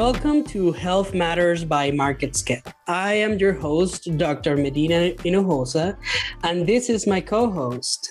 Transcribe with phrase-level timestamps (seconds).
[0.00, 2.72] Welcome to Health Matters by MarketScape.
[2.88, 4.56] I am your host, Dr.
[4.56, 5.94] Medina Hinojosa,
[6.42, 8.10] and this is my co host,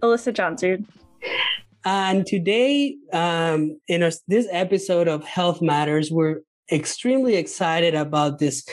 [0.00, 0.86] Alyssa Johnson.
[1.84, 8.66] And today, um, in this episode of Health Matters, we're extremely excited about this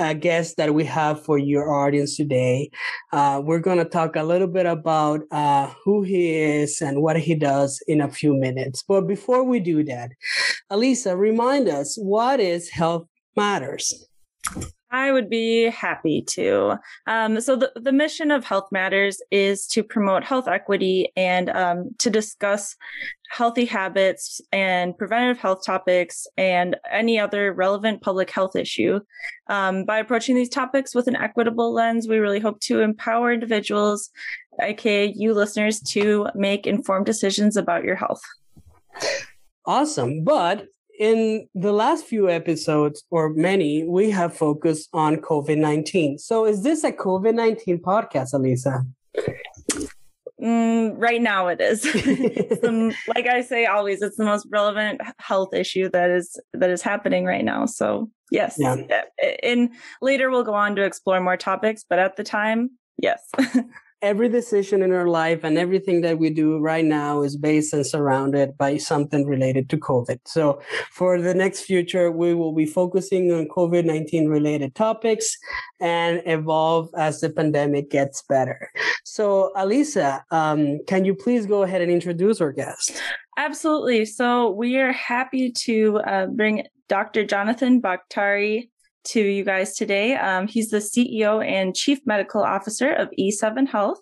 [0.00, 2.70] uh, guest that we have for your audience today.
[3.12, 7.18] Uh, we're going to talk a little bit about uh, who he is and what
[7.18, 8.82] he does in a few minutes.
[8.86, 10.10] But before we do that,
[10.70, 13.06] Alisa, remind us what is Health
[13.36, 14.06] Matters?
[14.90, 16.78] I would be happy to.
[17.06, 21.90] Um, so the, the mission of Health Matters is to promote health equity and um,
[21.98, 22.74] to discuss
[23.30, 29.00] healthy habits and preventative health topics and any other relevant public health issue.
[29.48, 34.10] Um, by approaching these topics with an equitable lens, we really hope to empower individuals,
[34.62, 38.22] aka you listeners, to make informed decisions about your health.
[39.66, 40.24] Awesome.
[40.24, 40.66] But
[40.98, 46.18] in the last few episodes, or many, we have focused on COVID 19.
[46.18, 48.84] So, is this a COVID 19 podcast, Alisa?
[50.40, 55.52] Mm, right now it is the, like i say always it's the most relevant health
[55.52, 58.76] issue that is that is happening right now so yes yeah.
[59.42, 63.28] and later we'll go on to explore more topics but at the time yes
[64.00, 67.86] every decision in our life and everything that we do right now is based and
[67.86, 70.20] surrounded by something related to COVID.
[70.24, 75.36] So for the next future, we will be focusing on COVID 19 related topics
[75.80, 78.70] and evolve as the pandemic gets better.
[79.04, 83.00] So, Alisa, um, can you please go ahead and introduce our guest?
[83.36, 84.04] Absolutely.
[84.04, 87.24] So we are happy to uh, bring Dr.
[87.24, 88.68] Jonathan Bakhtari
[89.08, 90.14] to you guys today.
[90.14, 94.00] Um, he's the CEO and Chief Medical Officer of E7 Health,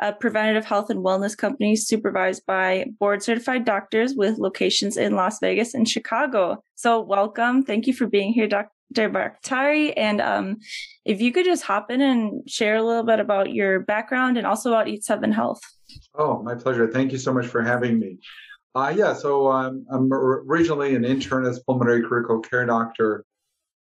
[0.00, 5.38] a preventative health and wellness company supervised by board certified doctors with locations in Las
[5.40, 6.62] Vegas and Chicago.
[6.76, 7.64] So, welcome.
[7.64, 9.10] Thank you for being here, Dr.
[9.10, 9.92] Bakhtari.
[9.96, 10.58] And um,
[11.04, 14.46] if you could just hop in and share a little bit about your background and
[14.46, 15.60] also about E7 Health.
[16.14, 16.86] Oh, my pleasure.
[16.86, 18.18] Thank you so much for having me.
[18.74, 23.24] Uh, yeah, so um, I'm originally an internist pulmonary critical care doctor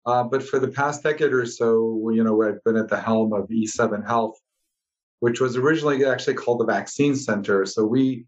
[0.06, 3.34] uh, but for the past decade or so, you know, I've been at the helm
[3.34, 4.40] of E7 Health,
[5.20, 7.66] which was originally actually called the Vaccine Center.
[7.66, 8.26] So we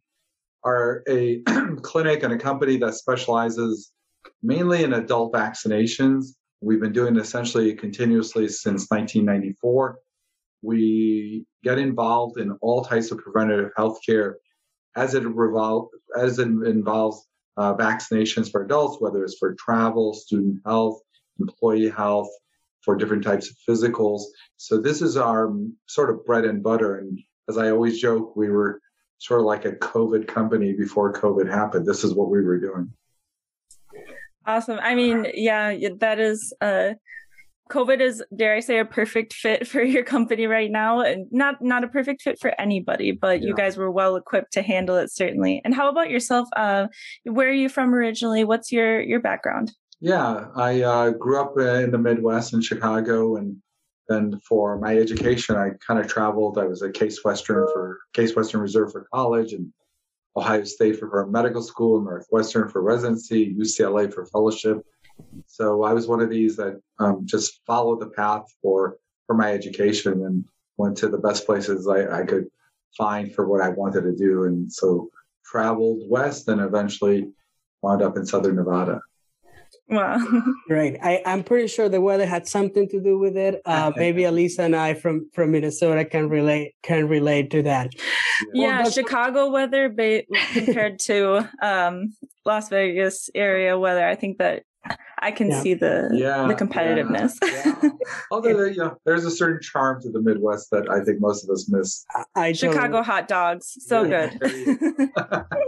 [0.63, 1.41] are a
[1.81, 3.91] clinic and a company that specializes
[4.43, 6.35] mainly in adult vaccinations.
[6.61, 9.99] We've been doing essentially continuously since 1994.
[10.61, 14.35] We get involved in all types of preventative healthcare
[14.95, 20.61] as it revol- as it involves uh, vaccinations for adults, whether it's for travel, student
[20.65, 21.01] health,
[21.39, 22.29] employee health,
[22.83, 24.21] for different types of physicals.
[24.57, 25.53] So this is our
[25.87, 26.97] sort of bread and butter.
[26.97, 28.81] And as I always joke, we were
[29.19, 31.85] sort of like a COVID company before COVID happened.
[31.85, 32.91] This is what we were doing.
[34.45, 34.79] Awesome.
[34.81, 36.95] I mean, yeah, that is uh
[37.71, 41.61] COVID is, dare I say, a perfect fit for your company right now, and not
[41.61, 43.47] not a perfect fit for anybody, but yeah.
[43.47, 45.61] you guys were well equipped to handle it certainly.
[45.63, 46.49] And how about yourself?
[46.55, 46.87] Uh,
[47.23, 48.43] where are you from originally?
[48.43, 49.71] What's your your background?
[50.03, 53.55] Yeah, I uh, grew up in the Midwest in Chicago, and
[54.09, 56.57] then for my education, I kind of traveled.
[56.57, 59.71] I was at Case Western for Case Western Reserve for college, and
[60.35, 64.85] Ohio State for, for medical school, Northwestern for residency, UCLA for fellowship.
[65.47, 69.53] So I was one of these that um, just followed the path for for my
[69.53, 70.43] education and
[70.75, 72.47] went to the best places I, I could
[72.97, 75.09] find for what I wanted to do, and so
[75.45, 77.29] traveled west and eventually
[77.81, 78.99] wound up in Southern Nevada.
[79.93, 80.19] Wow.
[80.67, 80.97] Great.
[81.03, 83.61] I, I'm pretty sure the weather had something to do with it.
[83.65, 87.93] Uh, maybe Alisa and I from, from Minnesota can relate can relate to that.
[88.53, 90.23] Yeah, well, Chicago weather ba-
[90.53, 94.05] compared to um, Las Vegas area weather.
[94.05, 94.63] I think that
[95.19, 95.61] I can yeah.
[95.61, 97.33] see the yeah, the competitiveness.
[97.41, 97.89] Yeah, yeah.
[98.31, 101.49] Although you know, there's a certain charm to the Midwest that I think most of
[101.51, 102.03] us miss.
[102.35, 104.37] I, Chicago hot dogs, so good.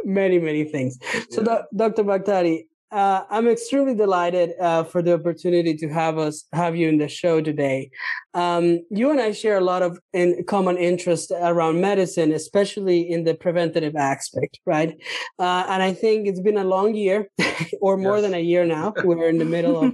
[0.04, 0.98] many many things.
[1.30, 2.04] So, Dr.
[2.04, 6.98] Bakhtari, uh, I'm extremely delighted uh, for the opportunity to have us have you in
[6.98, 7.92] the show today.
[8.34, 13.26] Um, you and I share a lot of in common interest around medicine, especially in
[13.26, 14.98] the preventative aspect, right?
[15.38, 17.30] Uh, and I think it's been a long year,
[17.82, 18.22] or more yes.
[18.24, 18.94] than a year now.
[19.04, 19.94] We're in the middle of,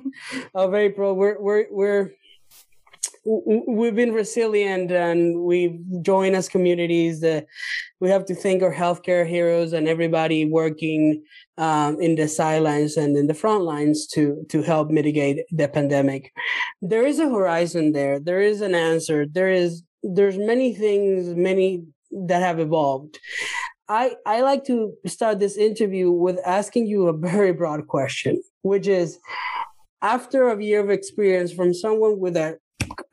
[0.53, 1.15] of April.
[1.15, 2.11] We're we're we're
[3.25, 7.23] we've been resilient and we've joined as communities.
[7.23, 7.41] Uh,
[8.01, 11.23] we have to thank our healthcare heroes and everybody working
[11.57, 16.33] um, in the sidelines and in the front lines to to help mitigate the pandemic.
[16.81, 18.19] There is a horizon there.
[18.19, 19.25] There is an answer.
[19.31, 21.85] There is there's many things, many
[22.27, 23.19] that have evolved.
[23.87, 28.87] I, I like to start this interview with asking you a very broad question, which
[28.87, 29.19] is
[30.01, 32.57] after a year of experience from someone with a,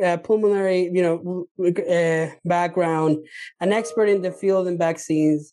[0.01, 3.19] a pulmonary, you know, uh, background,
[3.61, 5.53] an expert in the field in vaccines,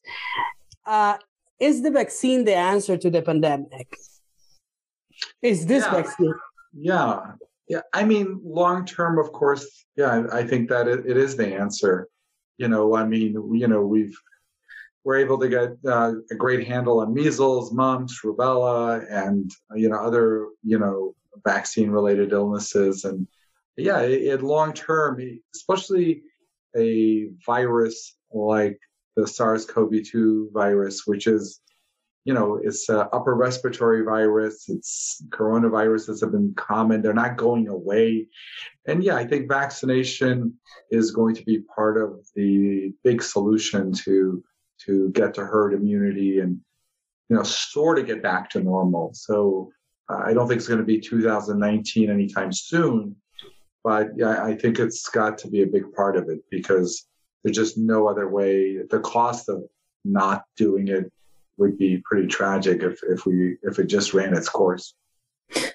[0.85, 1.17] uh,
[1.59, 3.95] is the vaccine the answer to the pandemic?
[5.41, 5.91] Is this yeah.
[5.91, 6.33] vaccine?
[6.73, 7.19] Yeah,
[7.67, 7.81] yeah.
[7.93, 9.85] I mean, long term, of course.
[9.95, 12.09] Yeah, I think that it, it is the answer.
[12.57, 14.17] You know, I mean, you know, we've
[15.05, 19.97] we're able to get uh, a great handle on measles, mumps, rubella, and you know
[19.97, 23.05] other you know vaccine related illnesses.
[23.05, 23.27] And
[23.77, 25.19] yeah, it, long term,
[25.53, 26.23] especially
[26.75, 28.79] a virus like
[29.15, 31.61] the SARS-CoV-2 virus, which is
[32.25, 34.67] you know, it's an upper respiratory virus.
[34.67, 37.03] It's coronaviruses have been common.
[37.03, 38.27] They're not going away.
[38.87, 40.55] And yeah, I think vaccination
[40.89, 44.43] is going to be part of the big solution to
[44.85, 46.59] to get to herd immunity and
[47.29, 49.11] you know sort of get back to normal.
[49.13, 49.69] So
[50.09, 53.15] uh, I don't think it's going to be 2019 anytime soon,
[53.85, 57.07] but yeah, I think it's got to be a big part of it because
[57.43, 58.79] there's just no other way.
[58.89, 59.61] The cost of
[60.03, 61.13] not doing it
[61.57, 64.95] would be pretty tragic if if we if it just ran its course.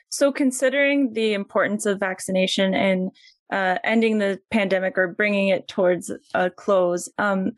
[0.08, 3.12] So, considering the importance of vaccination and
[3.52, 7.52] uh, ending the pandemic or bringing it towards a close, um,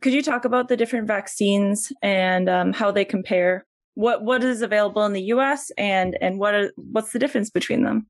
[0.00, 3.66] could you talk about the different vaccines and um, how they compare?
[3.92, 5.70] What what is available in the U.S.
[5.76, 8.06] and and what are, what's the difference between them?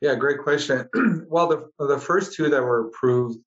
[0.00, 0.88] Yeah, great question.
[1.28, 3.38] well, the the first two that were approved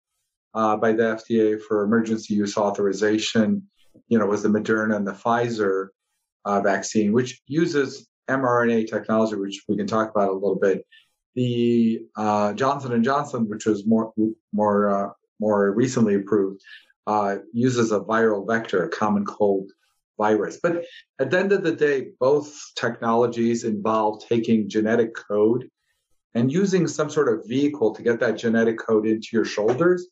[0.54, 3.64] uh, by the FDA for emergency use authorization,
[4.08, 5.88] you know, was the Moderna and the Pfizer
[6.46, 10.86] uh, vaccine, which uses mRNA technology, which we can talk about a little bit.
[11.36, 14.14] The uh, Johnson and Johnson, which was more
[14.52, 15.10] more uh,
[15.40, 16.62] more recently approved,
[17.08, 19.72] uh, uses a viral vector, a common cold
[20.20, 20.60] virus.
[20.62, 20.84] But
[21.20, 25.68] at the end of the day, both technologies involve taking genetic code
[26.36, 30.08] and using some sort of vehicle to get that genetic code into your shoulders.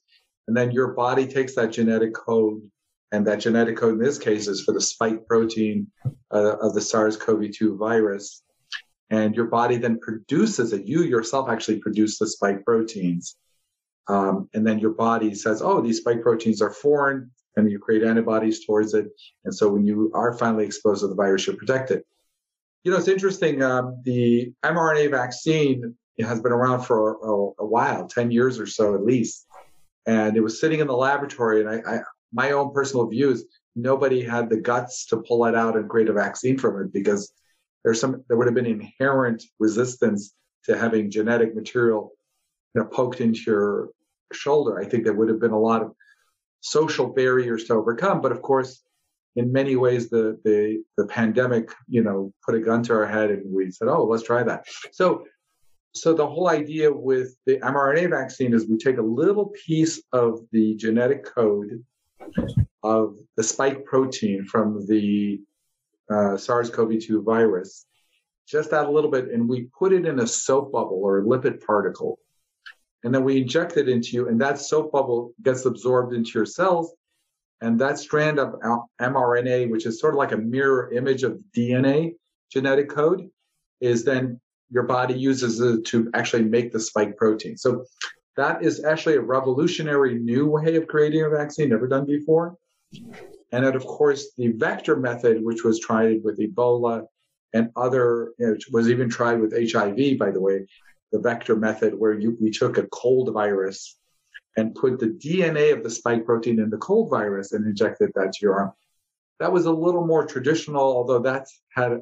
[0.47, 2.61] And then your body takes that genetic code,
[3.11, 5.87] and that genetic code in this case is for the spike protein
[6.33, 8.43] uh, of the SARS CoV 2 virus.
[9.09, 10.85] And your body then produces it.
[10.85, 13.35] You yourself actually produce the spike proteins.
[14.07, 18.03] Um, and then your body says, oh, these spike proteins are foreign, and you create
[18.03, 19.07] antibodies towards it.
[19.45, 22.03] And so when you are finally exposed to the virus, you're protected.
[22.83, 23.61] You know, it's interesting.
[23.61, 28.93] Um, the mRNA vaccine has been around for a, a, while, 10 years or so
[28.93, 29.45] at least.
[30.05, 31.61] And it was sitting in the laboratory.
[31.61, 31.99] And I, I,
[32.33, 36.09] my own personal view is nobody had the guts to pull it out and create
[36.09, 37.33] a vaccine from it because
[37.83, 40.35] there's some, there would have been inherent resistance
[40.65, 42.11] to having genetic material
[42.75, 43.89] you know, poked into your
[44.33, 44.79] shoulder.
[44.79, 45.93] I think there would have been a lot of
[46.61, 48.21] social barriers to overcome.
[48.21, 48.83] But of course,
[49.35, 53.29] in many ways, the the the pandemic, you know, put a gun to our head,
[53.29, 55.25] and we said, "Oh, let's try that." So,
[55.93, 60.39] so the whole idea with the mRNA vaccine is we take a little piece of
[60.51, 61.83] the genetic code
[62.83, 65.39] of the spike protein from the
[66.09, 67.85] uh, SARS-CoV-2 virus,
[68.47, 71.23] just that a little bit, and we put it in a soap bubble or a
[71.23, 72.19] lipid particle
[73.03, 76.45] and then we inject it into you, and that soap bubble gets absorbed into your
[76.45, 76.93] cells.
[77.61, 78.55] And that strand of
[78.99, 82.15] mRNA, which is sort of like a mirror image of DNA
[82.51, 83.29] genetic code,
[83.79, 84.39] is then
[84.71, 87.57] your body uses it to actually make the spike protein.
[87.57, 87.85] So
[88.37, 92.55] that is actually a revolutionary new way of creating a vaccine, never done before.
[93.51, 97.05] And then, of course, the vector method, which was tried with Ebola
[97.53, 100.65] and other, you know, was even tried with HIV, by the way,
[101.11, 103.97] the vector method where you, we took a cold virus
[104.55, 108.33] and put the DNA of the spike protein in the cold virus and injected that
[108.33, 108.71] to your arm.
[109.39, 111.99] That was a little more traditional, although that's had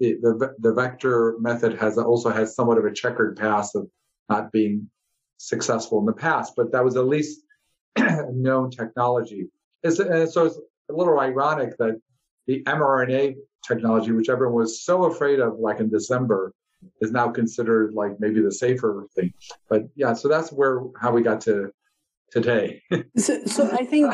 [0.00, 3.88] the, the, vector method has also has somewhat of a checkered past of
[4.28, 4.88] not being
[5.38, 7.42] successful in the past, but that was at least
[8.32, 9.48] known technology.
[9.82, 10.58] It's, so it's
[10.90, 12.00] a little ironic that
[12.46, 13.36] the mRNA
[13.66, 16.52] technology, which everyone was so afraid of, like in December,
[17.00, 19.32] is now considered like maybe the safer thing.
[19.68, 21.70] But yeah, so that's where how we got to
[22.30, 22.82] today.
[23.16, 24.12] so, so I think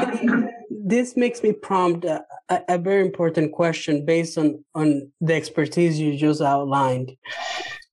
[0.70, 6.16] this makes me prompt a, a, very important question based on on the expertise you
[6.16, 7.16] just outlined,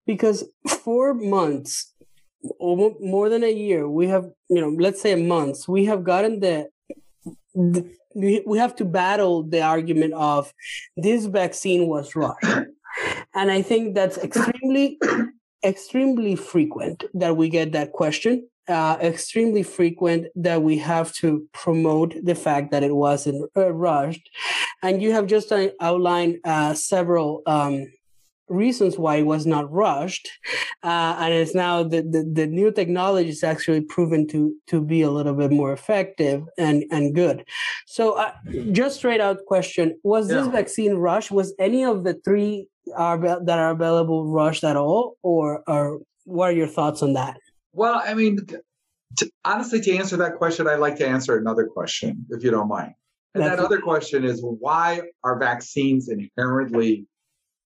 [0.05, 1.93] because for months,
[2.59, 6.67] more than a year, we have you know let's say months, we have gotten the,
[7.55, 10.53] the we have to battle the argument of
[10.97, 12.67] this vaccine was rushed
[13.33, 14.99] and I think that's extremely,
[15.63, 18.47] extremely frequent that we get that question.
[18.67, 24.29] Uh, extremely frequent that we have to promote the fact that it wasn't uh, rushed.
[24.83, 27.87] And you have just uh, outlined uh, several um,
[28.51, 30.29] reasons why it was not rushed.
[30.83, 35.01] Uh, and it's now the, the, the, new technology is actually proven to, to be
[35.01, 37.45] a little bit more effective and, and good.
[37.85, 38.33] So, uh,
[38.71, 40.37] just straight out question Was yeah.
[40.37, 41.31] this vaccine rushed?
[41.31, 45.17] Was any of the three are, that are available rushed at all?
[45.21, 47.37] Or, or what are your thoughts on that?
[47.73, 48.39] Well, I mean,
[49.17, 52.67] to, honestly, to answer that question, I'd like to answer another question, if you don't
[52.67, 52.93] mind.
[53.33, 57.05] And That's that other question is why are vaccines inherently,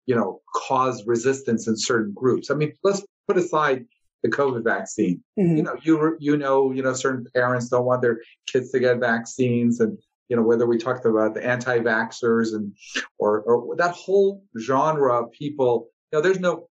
[0.07, 2.51] you know, cause resistance in certain groups?
[2.51, 3.85] I mean, let's put aside
[4.23, 5.23] the COVID vaccine.
[5.39, 5.57] Mm-hmm.
[5.57, 8.99] You know, you you know, you know, certain parents don't want their kids to get
[8.99, 12.77] vaccines, and you know, whether we talked about the anti-vaxxers and
[13.19, 15.89] or or that whole genre of people.
[16.13, 16.69] You know, there's no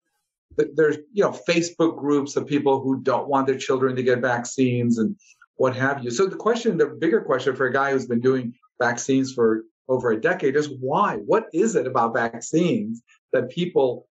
[0.58, 4.98] there's you know Facebook groups of people who don't want their children to get vaccines
[4.98, 5.16] and
[5.56, 6.12] what have you.
[6.12, 10.12] So the question, the bigger question for a guy who's been doing vaccines for over
[10.12, 11.18] a decade is why?
[11.18, 14.08] What is it about vaccines that people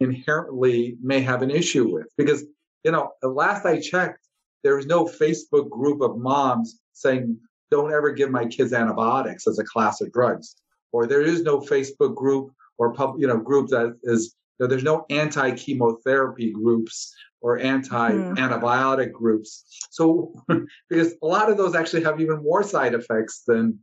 [0.00, 2.06] inherently may have an issue with?
[2.16, 2.44] Because
[2.84, 4.20] you know, last I checked,
[4.62, 7.38] there was no Facebook group of moms saying,
[7.70, 10.56] "Don't ever give my kids antibiotics as a class of drugs,"
[10.92, 14.84] or there is no Facebook group or pub, you know, group that is know, there's
[14.84, 19.12] no anti-chemotherapy groups or anti-antibiotic mm.
[19.12, 19.64] groups.
[19.90, 20.32] So
[20.88, 23.78] because a lot of those actually have even more side effects than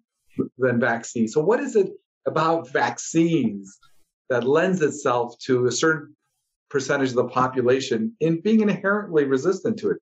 [0.57, 1.33] than vaccines.
[1.33, 1.91] So what is it
[2.25, 3.77] about vaccines
[4.29, 6.15] that lends itself to a certain
[6.69, 9.97] percentage of the population in being inherently resistant to it?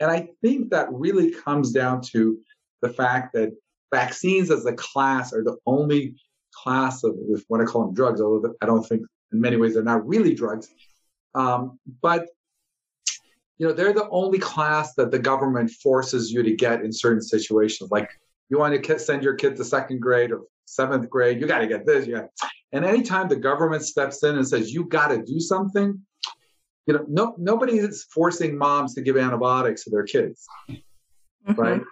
[0.00, 2.38] And I think that really comes down to
[2.82, 3.50] the fact that
[3.92, 6.16] vaccines as a class are the only
[6.54, 9.74] class of, if want to call them drugs, although I don't think in many ways
[9.74, 10.68] they're not really drugs.
[11.34, 12.26] Um, but
[13.58, 17.22] you know they're the only class that the government forces you to get in certain
[17.22, 17.90] situations.
[17.90, 18.10] Like
[18.48, 21.66] you want to send your kid to second grade or seventh grade you got to
[21.66, 22.26] get this yeah
[22.72, 26.00] and anytime the government steps in and says you got to do something
[26.86, 30.46] you know no nobody is forcing moms to give antibiotics to their kids.
[31.48, 31.60] Mm-hmm.
[31.60, 31.82] right?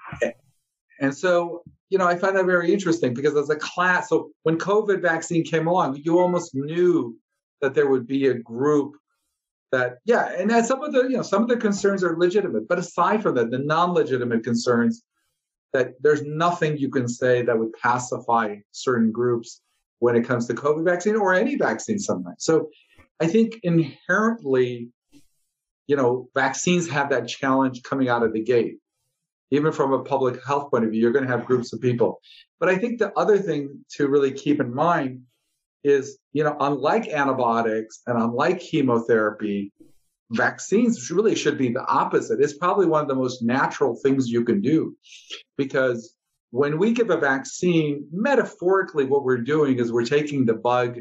[1.00, 4.58] And so you know i find that very interesting because as a class so when
[4.58, 7.16] covid vaccine came along you almost knew
[7.60, 8.96] that there would be a group
[9.70, 12.66] that yeah and that some of the you know some of the concerns are legitimate
[12.68, 15.02] but aside from that the non-legitimate concerns
[15.74, 19.60] that there's nothing you can say that would pacify certain groups
[19.98, 22.70] when it comes to covid vaccine or any vaccine sometimes so
[23.20, 24.88] i think inherently
[25.88, 28.76] you know vaccines have that challenge coming out of the gate.
[29.50, 32.20] Even from a public health point of view you're going to have groups of people.
[32.60, 35.22] But i think the other thing to really keep in mind
[35.84, 39.72] is, you know, unlike antibiotics and unlike chemotherapy,
[40.30, 42.40] vaccines really should be the opposite.
[42.40, 44.96] It's probably one of the most natural things you can do
[45.56, 46.14] because
[46.50, 50.98] when we give a vaccine, metaphorically, what we're doing is we're taking the bug,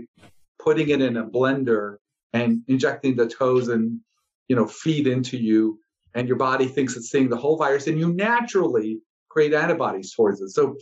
[0.60, 1.98] putting it in a blender,
[2.34, 4.02] and injecting the toes and
[4.50, 5.80] you know feed into you,
[6.14, 10.42] and your body thinks it's seeing the whole virus, and you naturally create antibodies towards
[10.42, 10.50] it.
[10.50, 10.76] So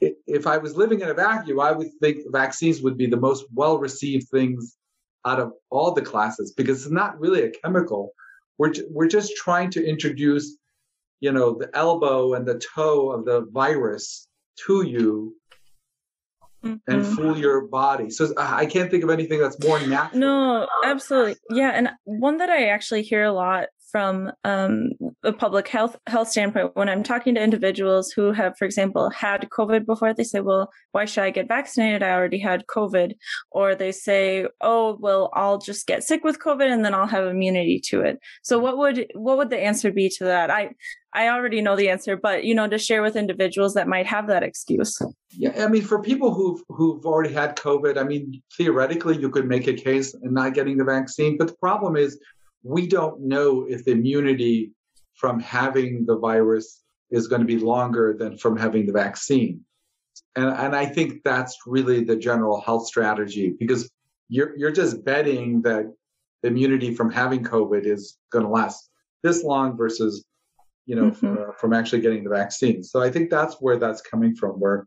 [0.00, 3.46] if I was living in a vacuum, I would think vaccines would be the most
[3.54, 4.76] well received things
[5.24, 8.12] out of all the classes because it's not really a chemical.
[8.58, 10.56] We're, we're just trying to introduce,
[11.20, 14.28] you know, the elbow and the toe of the virus
[14.66, 15.36] to you
[16.64, 16.92] mm-hmm.
[16.92, 18.10] and fool your body.
[18.10, 20.20] So I can't think of anything that's more natural.
[20.20, 21.36] No, absolutely.
[21.50, 21.70] Yeah.
[21.70, 24.90] And one that I actually hear a lot from um,
[25.22, 29.48] a public health health standpoint when i'm talking to individuals who have for example had
[29.50, 32.02] covid before they say well why should i get vaccinated?
[32.02, 33.12] I already had covid.
[33.50, 37.26] Or they say oh well i'll just get sick with covid and then i'll have
[37.26, 38.18] immunity to it.
[38.42, 40.50] So what would what would the answer be to that?
[40.50, 40.70] I
[41.12, 44.26] i already know the answer but you know to share with individuals that might have
[44.28, 44.98] that excuse.
[45.30, 49.46] Yeah i mean for people who've who've already had covid i mean theoretically you could
[49.46, 52.18] make a case in not getting the vaccine but the problem is
[52.62, 54.72] we don't know if the immunity
[55.14, 59.60] from having the virus is going to be longer than from having the vaccine.
[60.34, 63.90] And, and I think that's really the general health strategy because
[64.28, 65.92] you're, you're just betting that
[66.42, 68.90] immunity from having COVID is going to last
[69.22, 70.24] this long versus,
[70.84, 71.34] you know, mm-hmm.
[71.34, 72.82] from, uh, from actually getting the vaccine.
[72.82, 74.86] So I think that's where that's coming from, where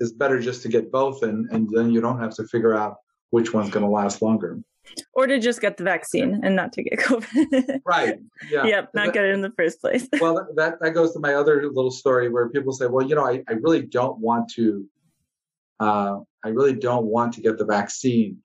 [0.00, 2.96] it's better just to get both and, and then you don't have to figure out
[3.30, 4.60] which one's going to last longer
[5.14, 7.80] or to just get the vaccine and not to get COVID.
[7.84, 8.18] right.
[8.50, 8.64] Yeah.
[8.64, 8.90] Yep.
[8.94, 10.08] Not that, get it in the first place.
[10.20, 13.26] well, that, that goes to my other little story where people say, well, you know,
[13.26, 14.86] I, I really don't want to,
[15.80, 18.38] uh, I really don't want to get the vaccine.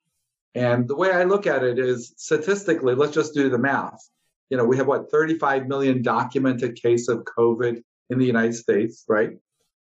[0.55, 4.01] And the way I look at it is statistically, let's just do the math.
[4.49, 9.03] you know, we have what 35 million documented case of COVID in the United States,
[9.07, 9.31] right?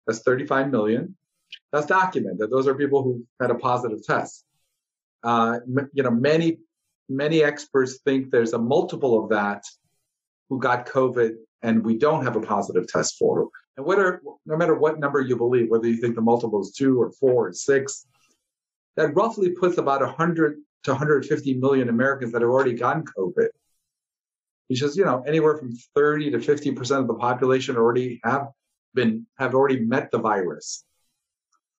[0.07, 1.17] That's 35 million.
[1.73, 2.51] That's documented.
[2.51, 4.45] Those are people who had a positive test.
[5.27, 5.59] Uh,
[5.93, 6.59] you know, many
[7.09, 9.65] many experts think there's a multiple of that
[10.49, 13.49] who got COVID and we don't have a positive test for.
[13.77, 17.01] And whether no matter what number you believe, whether you think the multiple is two
[17.01, 18.07] or four or six,
[18.97, 23.49] that roughly puts about 100 to 150 million Americans that have already gotten COVID.
[24.69, 28.49] Which is, you know, anywhere from 30 to 50 percent of the population already have
[28.95, 30.85] been have already met the virus.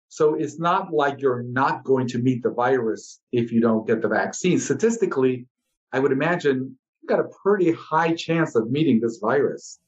[0.09, 4.01] So it's not like you're not going to meet the virus if you don't get
[4.01, 4.59] the vaccine.
[4.59, 5.47] Statistically,
[5.91, 9.79] I would imagine you've got a pretty high chance of meeting this virus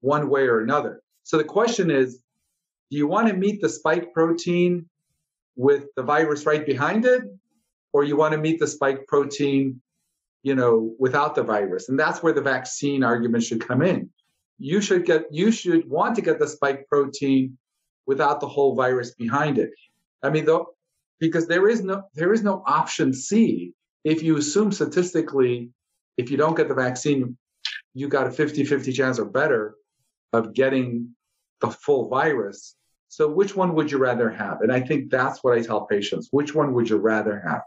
[0.00, 1.02] one way or another.
[1.22, 2.18] So the question is,
[2.90, 4.88] do you want to meet the spike protein
[5.56, 7.22] with the virus right behind it?
[7.92, 9.80] Or you want to meet the spike protein,
[10.42, 11.88] you know, without the virus?
[11.88, 14.10] And that's where the vaccine argument should come in.
[14.58, 17.56] You should get, you should want to get the spike protein
[18.06, 19.70] without the whole virus behind it.
[20.22, 20.74] I mean, though,
[21.20, 23.72] because there is no there is no option C.
[24.04, 25.70] If you assume statistically,
[26.16, 27.36] if you don't get the vaccine,
[27.94, 29.76] you got a 50-50 chance or better
[30.32, 31.14] of getting
[31.60, 32.76] the full virus.
[33.08, 34.60] So which one would you rather have?
[34.60, 36.28] And I think that's what I tell patients.
[36.32, 37.62] Which one would you rather have?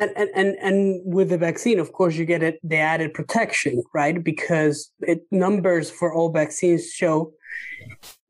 [0.00, 3.82] And, and and and with the vaccine, of course, you get it, the added protection,
[3.94, 4.22] right?
[4.22, 7.32] Because it numbers for all vaccines show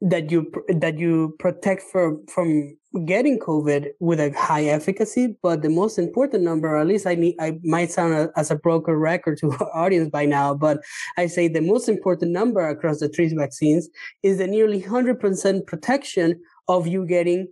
[0.04, 5.36] that you that you protect from from getting COVID with a high efficacy.
[5.42, 8.50] But the most important number, or at least I need, I might sound a, as
[8.50, 10.80] a broken record to our audience by now, but
[11.16, 13.88] I say the most important number across the three vaccines
[14.22, 17.48] is the nearly hundred percent protection of you getting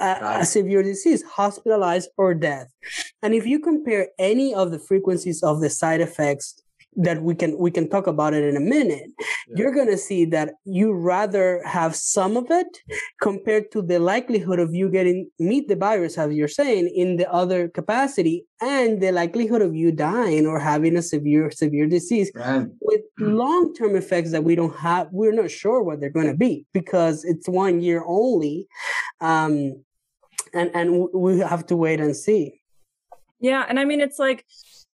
[0.00, 2.66] a, a, severe disease, hospitalized or death.
[3.22, 6.60] And if you compare any of the frequencies of the side effects
[6.96, 9.10] that we can we can talk about it in a minute
[9.48, 9.54] yeah.
[9.56, 12.78] you're going to see that you rather have some of it
[13.20, 17.30] compared to the likelihood of you getting meet the virus as you're saying in the
[17.32, 22.66] other capacity and the likelihood of you dying or having a severe severe disease right.
[22.80, 26.64] with long-term effects that we don't have we're not sure what they're going to be
[26.72, 28.66] because it's one year only
[29.20, 29.82] um
[30.52, 32.60] and and we have to wait and see
[33.40, 34.44] yeah and i mean it's like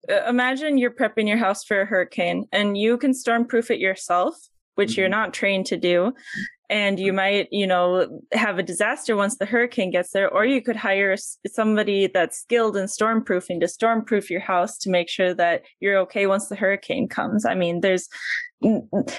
[0.07, 4.35] imagine you're prepping your house for a hurricane and you can stormproof it yourself
[4.79, 5.01] which mm-hmm.
[5.01, 6.13] you're not trained to do.
[6.69, 10.61] And you might you know have a disaster once the hurricane gets there or you
[10.61, 15.63] could hire somebody that's skilled in stormproofing to stormproof your house to make sure that
[15.81, 17.45] you're okay once the hurricane comes.
[17.45, 18.07] I mean there's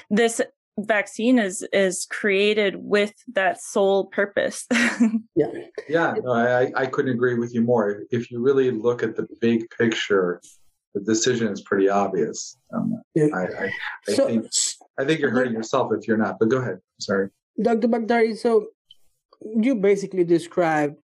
[0.09, 0.41] this
[0.79, 4.65] vaccine is is created with that sole purpose.
[5.35, 5.47] Yeah.
[5.89, 8.03] Yeah no, I, I couldn't agree with you more.
[8.11, 10.41] If you really look at the big picture
[10.93, 12.57] the decision is pretty obvious.
[12.73, 13.27] Um, yeah.
[13.33, 13.71] I, I,
[14.09, 14.45] I so, think
[14.99, 16.37] I think you're hurting yourself if you're not.
[16.39, 16.79] But go ahead.
[16.99, 17.29] Sorry,
[17.61, 17.87] Dr.
[17.87, 18.37] Bakhtari.
[18.37, 18.67] So
[19.55, 20.95] you basically described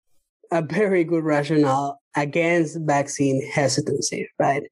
[0.52, 4.62] a very good rationale against vaccine hesitancy, right?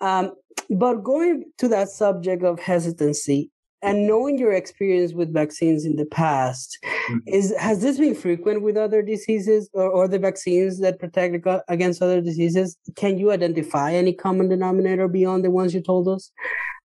[0.00, 0.32] Um,
[0.70, 3.50] but going to that subject of hesitancy,
[3.82, 7.18] and knowing your experience with vaccines in the past mm-hmm.
[7.26, 12.02] is has this been frequent with other diseases or, or the vaccines that protect against
[12.02, 12.76] other diseases?
[12.96, 16.30] Can you identify any common denominator beyond the ones you told us?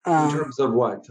[0.06, 1.06] Um, in terms of what?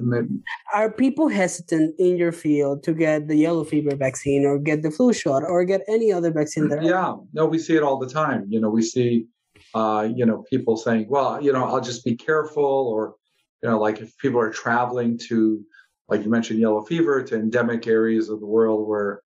[0.74, 4.90] Are people hesitant in your field to get the yellow fever vaccine or get the
[4.90, 7.14] flu shot or get any other vaccine that yeah.
[7.32, 8.46] No we see it all the time.
[8.48, 9.26] You know we see
[9.74, 13.14] uh, you know people saying well you know i'll just be careful or
[13.62, 15.62] you know, like if people are traveling to,
[16.10, 19.22] like you mentioned, yellow fever to endemic areas of the world where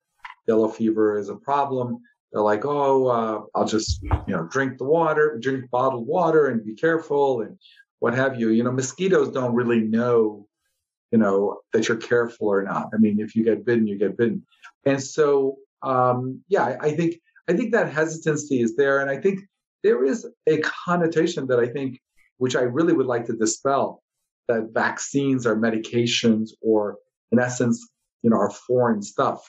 [0.47, 1.99] yellow fever is a problem,
[2.33, 6.65] they're like, oh, uh, I'll just, you know, drink the water, drink bottled water and
[6.65, 7.59] be careful and
[8.01, 8.51] what have you.
[8.51, 10.47] You know, mosquitoes don't really know,
[11.11, 12.91] you know, that you're careful or not.
[12.93, 14.45] I mean, if you get bitten, you get bitten.
[14.85, 19.01] And so, um, yeah, I think, I think that hesitancy is there.
[19.01, 19.41] And I think
[19.83, 22.01] there is a connotation that I think,
[22.39, 24.03] which I really would like to dispel,
[24.49, 26.97] that vaccines are medications or
[27.33, 27.89] in essence,
[28.23, 29.49] you know, are foreign stuff.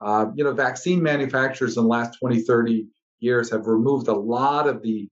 [0.00, 2.86] Uh, you know, vaccine manufacturers in the last 20, 30
[3.20, 5.08] years have removed a lot of the,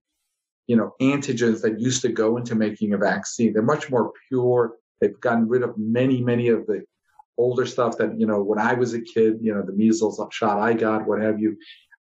[0.67, 3.53] you know, antigens that used to go into making a vaccine.
[3.53, 4.75] They're much more pure.
[5.01, 6.83] They've gotten rid of many, many of the
[7.37, 10.59] older stuff that, you know, when I was a kid, you know, the measles shot
[10.59, 11.57] I got, what have you.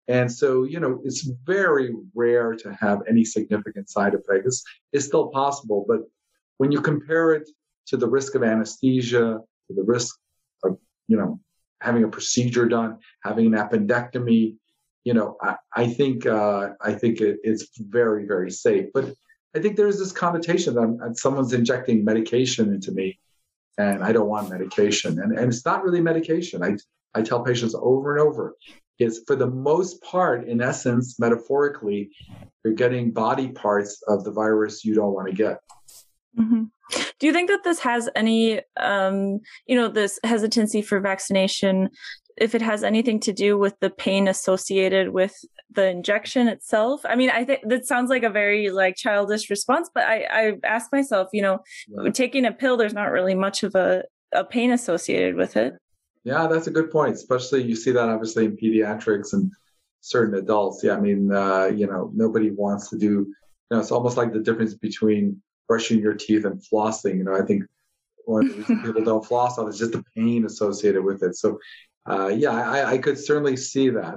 [0.07, 4.63] And so, you know, it's very rare to have any significant side effects.
[4.93, 6.01] It's still possible, but
[6.57, 7.49] when you compare it
[7.87, 10.17] to the risk of anesthesia, to the risk
[10.63, 11.39] of, you know,
[11.81, 14.55] having a procedure done, having an appendectomy,
[15.03, 18.87] you know, I, I think uh, I think it, it's very very safe.
[18.93, 19.13] But
[19.55, 23.19] I think there is this connotation that someone's injecting medication into me,
[23.77, 26.63] and I don't want medication, and and it's not really medication.
[26.63, 26.77] I
[27.13, 28.55] I tell patients over and over,
[28.99, 32.09] is for the most part, in essence, metaphorically,
[32.63, 35.59] you're getting body parts of the virus you don't want to get.
[36.37, 36.63] Mm-hmm.
[37.19, 41.89] Do you think that this has any, um, you know, this hesitancy for vaccination,
[42.37, 45.33] if it has anything to do with the pain associated with
[45.71, 47.01] the injection itself?
[47.05, 50.53] I mean, I think that sounds like a very like childish response, but I, I
[50.63, 52.11] ask myself, you know, yeah.
[52.11, 55.73] taking a pill, there's not really much of a, a pain associated with it.
[56.23, 57.15] Yeah, that's a good point.
[57.15, 59.51] Especially you see that obviously in pediatrics and
[60.01, 60.83] certain adults.
[60.83, 63.07] Yeah, I mean, uh, you know, nobody wants to do.
[63.07, 63.33] You
[63.71, 67.17] know, it's almost like the difference between brushing your teeth and flossing.
[67.17, 67.63] You know, I think
[68.25, 71.35] one of the reasons people don't floss off is just the pain associated with it.
[71.35, 71.59] So,
[72.09, 74.15] uh, yeah, I, I, could certainly see that.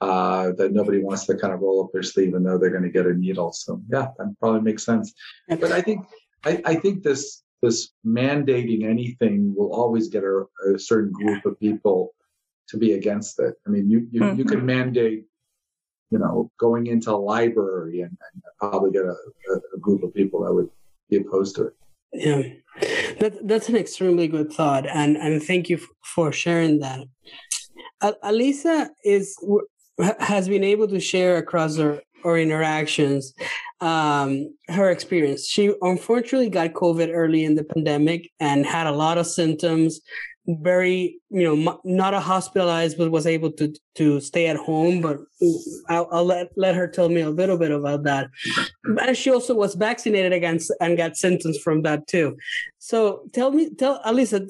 [0.00, 2.84] Uh, that nobody wants to kind of roll up their sleeve and know they're going
[2.84, 3.52] to get a needle.
[3.52, 5.12] So yeah, that probably makes sense.
[5.48, 6.06] But I think
[6.44, 11.58] I, I think this this mandating anything will always get a, a, certain group of
[11.58, 12.14] people
[12.68, 13.54] to be against it.
[13.66, 14.38] I mean, you you, mm-hmm.
[14.38, 15.24] you can mandate
[16.10, 19.14] you know, going into a library and, and probably get a,
[19.74, 20.70] a, group of people that would
[21.10, 21.74] be opposed to it.
[22.12, 22.42] Yeah,
[23.20, 27.06] that, that's an extremely good thought, and and thank you f- for sharing that.
[28.00, 29.36] Uh, Alisa is
[30.20, 33.32] has been able to share across her or interactions
[33.80, 35.46] um, her experience.
[35.46, 40.00] She unfortunately got COVID early in the pandemic and had a lot of symptoms,
[40.48, 45.18] very you know not a hospitalized but was able to to stay at home but
[45.90, 48.28] I'll, I'll, let let her tell me a little bit about that.
[48.84, 52.36] And she also was vaccinated against and got symptoms from that too.
[52.78, 54.48] So tell me tell alisa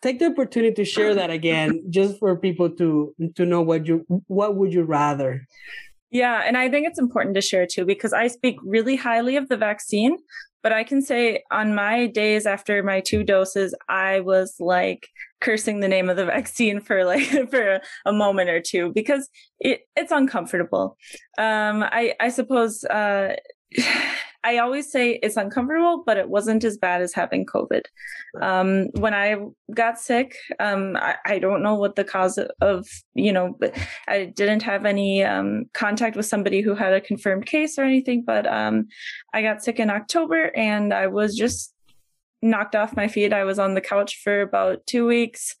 [0.00, 4.06] take the opportunity to share that again just for people to to know what you
[4.28, 5.46] what would you rather.
[6.10, 9.48] Yeah and i think it's important to share too because i speak really highly of
[9.48, 10.16] the vaccine
[10.64, 15.06] but I can say on my days after my two doses, I was like
[15.42, 19.28] cursing the name of the vaccine for like for a moment or two because
[19.60, 20.96] it, it's uncomfortable.
[21.38, 23.36] Um, I I suppose uh,
[24.44, 27.82] I always say it's uncomfortable, but it wasn't as bad as having COVID.
[28.42, 29.36] Um, when I
[29.72, 33.58] got sick, um, I, I, don't know what the cause of, you know,
[34.06, 38.22] I didn't have any um, contact with somebody who had a confirmed case or anything,
[38.26, 38.88] but um,
[39.32, 41.72] I got sick in October and I was just
[42.42, 43.32] knocked off my feet.
[43.32, 45.56] I was on the couch for about two weeks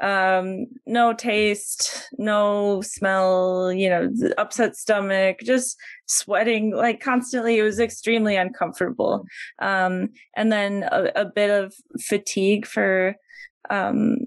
[0.00, 5.76] um no taste no smell you know upset stomach just
[6.10, 7.58] sweating like constantly.
[7.58, 9.24] It was extremely uncomfortable.
[9.60, 13.14] Um and then a, a bit of fatigue for
[13.70, 14.18] um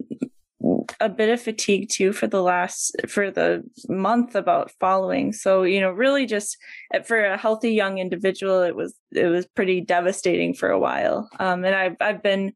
[1.01, 5.33] a bit of fatigue too for the last for the month about following.
[5.33, 6.57] So you know really just
[6.93, 11.29] eh, for a healthy young individual it was it was pretty devastating for a while.
[11.39, 12.53] Um and i've i've been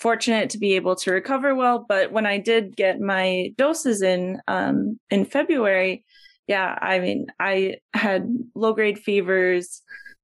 [0.00, 1.84] fortunate to be able to recover well.
[1.88, 6.04] But when I did get my doses in um, in February,
[6.46, 9.82] yeah, I mean, I had low grade fevers,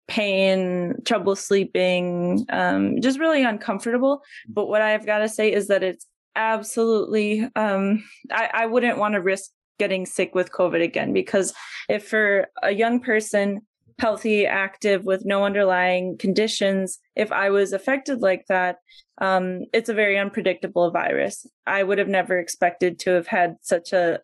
[0.09, 4.23] pain, trouble sleeping, um, just really uncomfortable.
[4.49, 9.15] But what I've got to say is that it's absolutely, um, I, I wouldn't want
[9.15, 11.53] to risk getting sick with COVID again because
[11.89, 13.61] if for a young person,
[13.99, 18.77] healthy, active, with no underlying conditions, if I was affected like that,
[19.19, 21.47] um, it's a very unpredictable virus.
[21.67, 24.21] I would have never expected to have had such a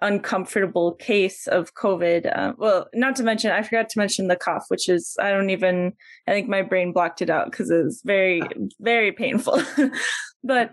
[0.00, 2.36] uncomfortable case of COVID.
[2.36, 5.50] Uh, well, not to mention, I forgot to mention the cough, which is, I don't
[5.50, 5.92] even,
[6.26, 8.42] I think my brain blocked it out because it was very,
[8.80, 9.62] very painful.
[10.44, 10.72] but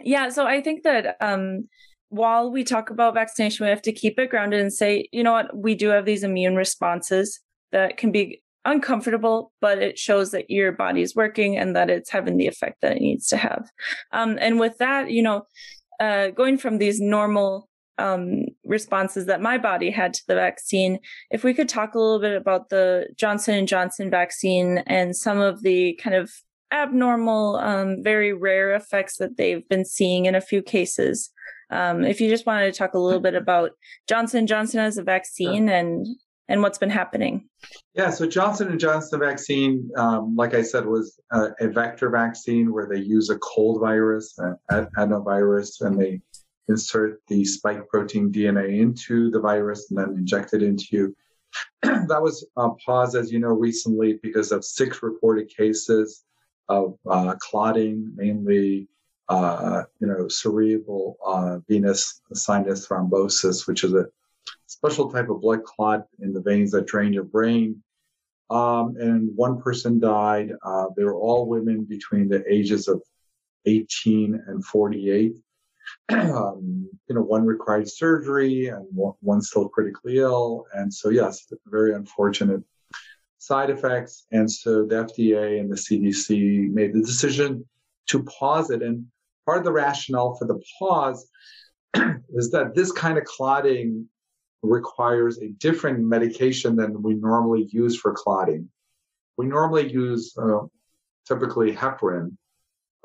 [0.00, 1.68] yeah, so I think that um,
[2.08, 5.32] while we talk about vaccination, we have to keep it grounded and say, you know
[5.32, 7.40] what, we do have these immune responses
[7.72, 12.10] that can be uncomfortable, but it shows that your body is working and that it's
[12.10, 13.70] having the effect that it needs to have.
[14.12, 15.46] Um, and with that, you know,
[16.00, 20.98] uh, going from these normal um, responses that my body had to the vaccine,
[21.30, 25.38] if we could talk a little bit about the Johnson and Johnson vaccine and some
[25.38, 26.30] of the kind of
[26.72, 31.30] abnormal, um, very rare effects that they've been seeing in a few cases.
[31.70, 33.70] Um, if you just wanted to talk a little bit about
[34.08, 36.06] Johnson Johnson as a vaccine and
[36.48, 37.48] and what's been happening?
[37.94, 42.72] Yeah, so Johnson and Johnson vaccine, um, like I said, was a, a, vector vaccine
[42.72, 46.20] where they use a cold virus, an adenovirus, and they
[46.68, 51.16] insert the spike protein DNA into the virus and then inject it into you.
[51.82, 56.24] that was uh, paused, as you know, recently because of six reported cases
[56.68, 58.88] of uh, clotting, mainly
[59.28, 64.06] uh, you know cerebral uh, venous sinus thrombosis, which is a
[64.86, 67.82] special type of blood clot in the veins that drain your brain.
[68.50, 70.52] um, and one person died.
[70.64, 73.02] Uh, they were all women between the ages of
[73.66, 75.34] 18 and 48.
[76.10, 80.66] um, you know, one required surgery and one still critically ill.
[80.72, 82.62] And so, yes, very unfortunate
[83.38, 84.26] side effects.
[84.30, 87.64] And so the FDA and the CDC made the decision
[88.10, 88.82] to pause it.
[88.82, 89.06] And
[89.44, 91.28] part of the rationale for the pause
[92.30, 94.08] is that this kind of clotting
[94.62, 98.68] requires a different medication than we normally use for clotting.
[99.36, 100.60] We normally use uh,
[101.26, 102.36] typically heparin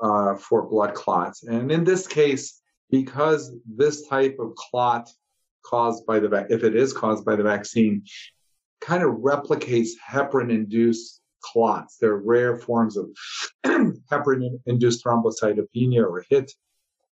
[0.00, 1.44] uh, for blood clots.
[1.44, 2.60] And in this case,
[2.90, 5.10] because this type of clot
[5.64, 8.04] caused by the, if it is caused by the vaccine,
[8.80, 11.96] kind of replicates heparin induced clots.
[12.00, 13.10] They're rare forms of
[13.64, 16.52] heparin induced thrombocytopenia or HIT.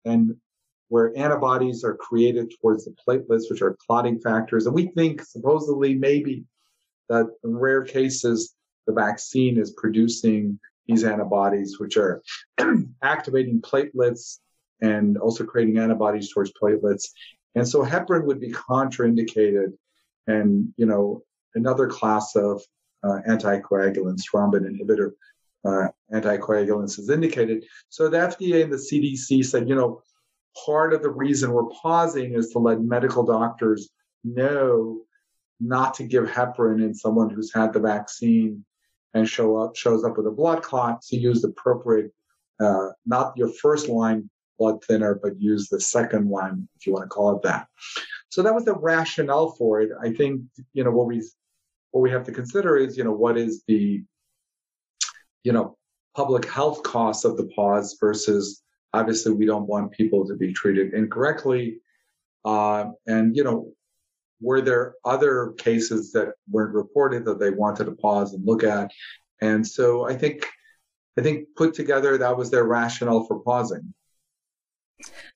[0.06, 0.36] And
[0.94, 4.68] where antibodies are created towards the platelets, which are clotting factors.
[4.68, 6.46] And we think supposedly maybe
[7.10, 8.54] that in rare cases,
[8.86, 12.22] the vaccine is producing these antibodies, which are
[13.02, 14.38] activating platelets
[14.84, 17.06] and also creating antibodies towards platelets.
[17.56, 19.74] And so heparin would be contraindicated.
[20.28, 21.24] And, you know,
[21.56, 22.62] another class of
[23.04, 25.14] uh, anticoagulants, thrombin inhibitor
[25.66, 27.66] uh, anticoagulants is indicated.
[27.90, 30.04] So the FDA and the CDC said, you know,
[30.66, 33.90] part of the reason we're pausing is to let medical doctors
[34.24, 35.02] know
[35.60, 38.66] not to give heparin in someone who's had the vaccine
[39.14, 42.12] and show up shows up with a blood clot to use the appropriate
[42.60, 47.04] uh, not your first line blood thinner but use the second one if you want
[47.04, 47.68] to call it that.
[48.30, 49.92] So that was the rationale for it.
[50.02, 50.42] I think
[50.74, 51.24] you know what we
[51.92, 54.04] what we have to consider is you know what is the
[55.44, 55.78] you know
[56.16, 58.62] public health costs of the pause versus
[58.94, 61.80] Obviously, we don't want people to be treated incorrectly.
[62.46, 63.72] Uh, and, you know,
[64.42, 68.92] were there other cases that weren't reported that they wanted to pause and look at?
[69.42, 70.46] And so I think,
[71.18, 73.94] I think put together, that was their rationale for pausing.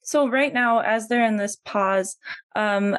[0.02, 2.16] So right now, as they're in this pause,
[2.56, 2.98] um,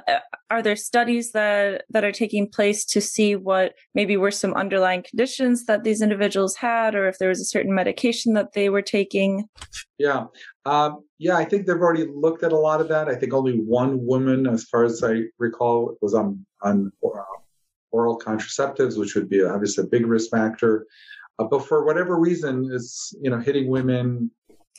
[0.50, 5.02] are there studies that that are taking place to see what maybe were some underlying
[5.02, 8.82] conditions that these individuals had, or if there was a certain medication that they were
[8.82, 9.48] taking?
[9.98, 10.26] Yeah,
[10.66, 13.08] um, yeah, I think they've already looked at a lot of that.
[13.08, 16.92] I think only one woman, as far as I recall, was on on
[17.90, 20.86] oral contraceptives, which would be obviously a big risk factor.
[21.38, 24.30] Uh, but for whatever reason, it's you know hitting women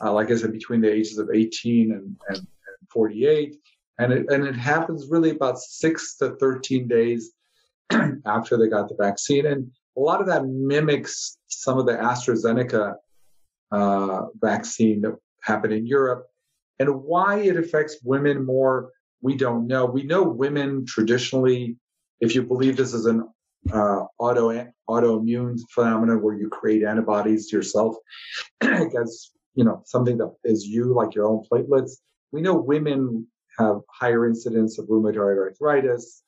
[0.03, 3.55] uh, like I said, between the ages of 18 and, and, and 48.
[3.99, 7.31] And it, and it happens really about six to 13 days
[8.25, 9.45] after they got the vaccine.
[9.45, 12.95] And a lot of that mimics some of the AstraZeneca
[13.71, 16.27] uh, vaccine that happened in Europe.
[16.79, 19.85] And why it affects women more, we don't know.
[19.85, 21.75] We know women traditionally,
[22.21, 23.27] if you believe this is an
[23.73, 27.95] uh, auto autoimmune phenomenon where you create antibodies yourself
[28.61, 31.93] against you know, something that is you, like your own platelets.
[32.31, 36.23] We know women have higher incidence of rheumatoid arthritis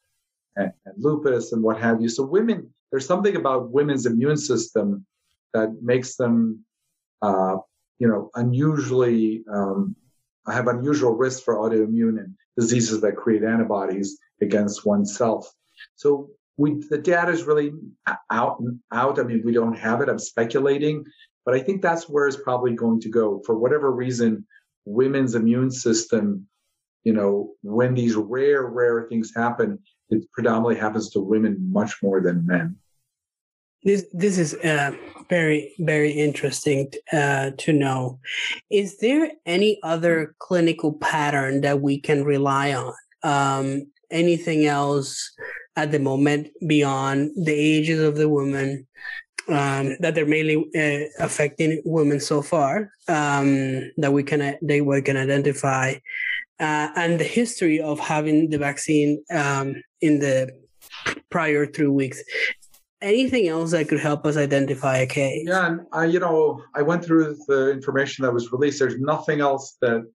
[0.56, 2.10] and, and lupus and what have you.
[2.10, 5.06] So women, there's something about women's immune system
[5.54, 6.66] that makes them,
[7.22, 7.58] uh,
[8.00, 9.96] you know, unusually um,
[10.48, 15.52] have unusual risk for autoimmune and diseases that create antibodies against oneself.
[15.96, 17.72] So we, the data is really
[18.30, 19.20] out out.
[19.20, 20.10] I mean, we don't have it.
[20.10, 21.06] I'm speculating,
[21.46, 23.42] but I think that's where it's probably going to go.
[23.46, 24.46] For whatever reason,
[24.86, 26.48] women's immune system,
[27.04, 32.22] you know, when these rare, rare things happen, it predominantly happens to women much more
[32.22, 32.76] than men.
[33.84, 34.92] This this is uh,
[35.28, 38.20] very very interesting uh, to know.
[38.70, 42.94] Is there any other clinical pattern that we can rely on?
[43.24, 45.32] Um, anything else
[45.76, 48.86] at the moment beyond the ages of the women
[49.48, 55.02] um, that they're mainly uh, affecting women so far um, that we can that we
[55.02, 55.94] can identify,
[56.60, 60.50] uh, and the history of having the vaccine um, in the
[61.30, 62.22] prior three weeks.
[63.02, 65.46] Anything else that could help us identify a case?
[65.48, 68.78] Yeah, and I, you know, I went through the information that was released.
[68.78, 70.06] There's nothing else that,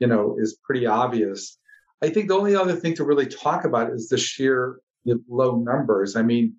[0.00, 1.56] you know, is pretty obvious.
[2.02, 4.80] I think the only other thing to really talk about is the sheer
[5.28, 6.16] low numbers.
[6.16, 6.54] I mean,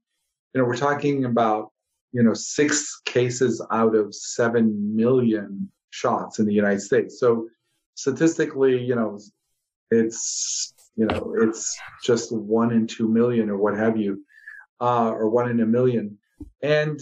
[0.54, 1.72] you know, we're talking about
[2.18, 7.20] you know, six cases out of seven million shots in the United States.
[7.20, 7.48] So
[7.94, 9.20] statistically, you know,
[9.92, 14.26] it's you know, it's just one in two million or what have you,
[14.82, 16.18] uh, or one in a million.
[16.64, 17.00] And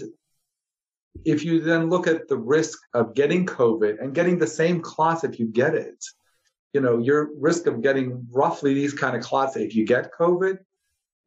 [1.24, 5.24] if you then look at the risk of getting COVID and getting the same clots
[5.24, 6.04] if you get it,
[6.74, 10.58] you know, your risk of getting roughly these kind of clots if you get COVID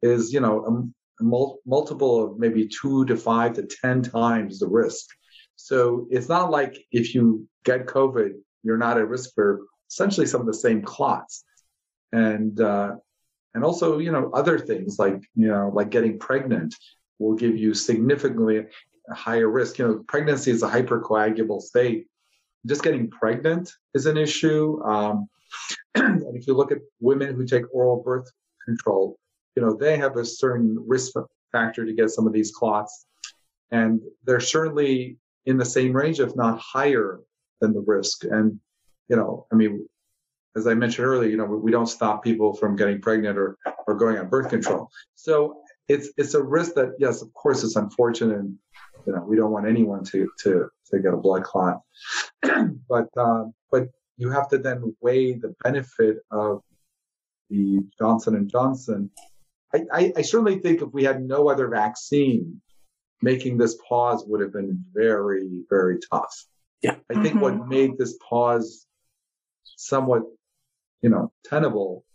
[0.03, 5.07] is, you know, mul- multiple of maybe two to five to 10 times the risk.
[5.55, 10.41] So it's not like if you get COVID, you're not at risk for essentially some
[10.41, 11.43] of the same clots.
[12.11, 12.95] And, uh,
[13.53, 16.75] and also, you know, other things like, you know, like getting pregnant
[17.17, 18.65] will give you significantly
[19.11, 19.79] higher risk.
[19.79, 22.07] You know, pregnancy is a hypercoagulable state.
[22.65, 24.81] Just getting pregnant is an issue.
[24.83, 25.27] Um,
[25.95, 28.29] and if you look at women who take oral birth
[28.65, 29.17] control,
[29.59, 31.11] you know, they have a certain risk
[31.51, 33.07] factor to get some of these clots.
[33.71, 35.17] And they're certainly
[35.47, 37.19] in the same range, if not higher
[37.59, 38.23] than the risk.
[38.23, 38.57] And,
[39.09, 39.85] you know, I mean,
[40.55, 43.95] as I mentioned earlier, you know, we don't stop people from getting pregnant or, or
[43.95, 44.89] going on birth control.
[45.15, 45.57] So
[45.89, 48.37] it's it's a risk that yes, of course, it's unfortunate.
[48.37, 48.55] And,
[49.05, 51.81] you know, we don't want anyone to to to get a blood clot,
[52.89, 56.61] but uh, but you have to then weigh the benefit of
[57.49, 59.11] the Johnson and Johnson.
[59.73, 62.61] I, I, I certainly think if we had no other vaccine,
[63.21, 66.45] making this pause would have been very very tough.
[66.81, 67.39] Yeah, I think mm-hmm.
[67.39, 68.85] what made this pause
[69.63, 70.23] somewhat,
[71.01, 72.05] you know, tenable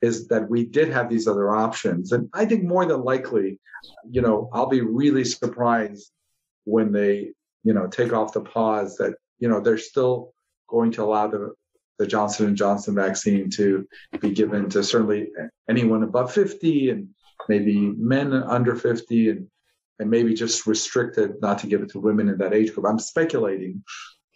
[0.00, 2.12] is that we did have these other options.
[2.12, 3.58] And I think more than likely,
[4.08, 6.12] you know, I'll be really surprised
[6.64, 7.32] when they,
[7.64, 10.32] you know, take off the pause that, you know, they're still
[10.68, 11.52] going to allow the,
[11.98, 13.86] the Johnson and Johnson vaccine to
[14.20, 15.28] be given to certainly
[15.68, 17.08] anyone above 50 and
[17.48, 19.48] maybe men under 50 and
[19.98, 22.86] and maybe just restricted not to give it to women in that age group.
[22.86, 23.82] I'm speculating,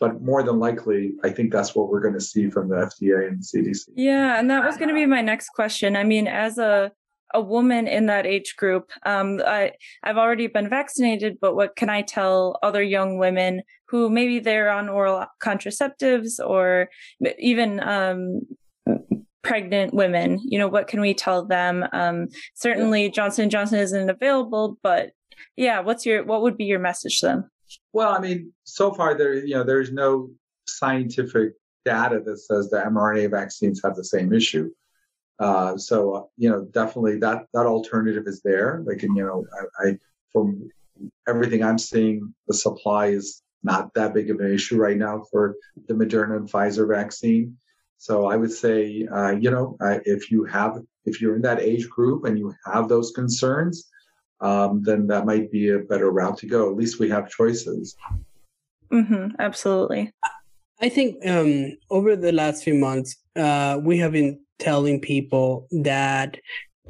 [0.01, 3.29] but more than likely, I think that's what we're going to see from the FDA
[3.29, 3.91] and CDC.
[3.95, 5.97] Yeah, and that was going to be my next question.
[5.97, 6.93] I mean, as a
[7.35, 11.89] a woman in that age group, um, I I've already been vaccinated, but what can
[11.89, 16.89] I tell other young women who maybe they're on oral contraceptives or
[17.39, 18.41] even um,
[19.43, 20.41] pregnant women?
[20.45, 21.87] You know, what can we tell them?
[21.93, 25.11] Um, certainly, Johnson Johnson isn't available, but
[25.57, 27.51] yeah, what's your what would be your message to them?
[27.93, 30.31] Well, I mean, so far there, you know, there's no
[30.67, 31.53] scientific
[31.85, 34.71] data that says the mRNA vaccines have the same issue.
[35.39, 38.83] Uh, so, uh, you know, definitely that that alternative is there.
[38.87, 39.45] Like, and, you know,
[39.81, 39.99] I, I
[40.33, 40.69] from
[41.29, 45.55] everything I'm seeing, the supply is not that big of an issue right now for
[45.89, 47.57] the Moderna and Pfizer vaccine.
[47.99, 51.61] So I would say, uh, you know, uh, if you have, if you're in that
[51.61, 53.89] age group and you have those concerns,
[54.41, 56.71] um, then that might be a better route to go.
[56.71, 57.97] At least we have choices.
[58.93, 60.13] Mm-hmm, absolutely.
[60.81, 66.39] I think um, over the last few months, uh, we have been telling people that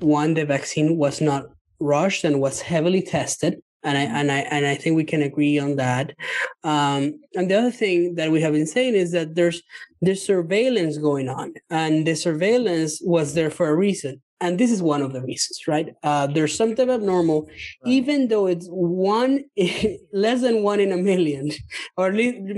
[0.00, 1.46] one, the vaccine was not
[1.80, 3.62] rushed and was heavily tested.
[3.84, 6.14] And I and I and I think we can agree on that.
[6.62, 9.60] Um, and the other thing that we have been saying is that there's
[10.00, 14.82] there's surveillance going on, and the surveillance was there for a reason and this is
[14.82, 17.92] one of the reasons right uh, there's something abnormal right.
[17.96, 19.44] even though it's one
[20.12, 21.50] less than one in a million
[21.96, 22.12] or